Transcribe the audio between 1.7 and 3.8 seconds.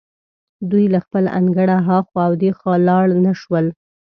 هخوا او دېخوا لاړ نه شول.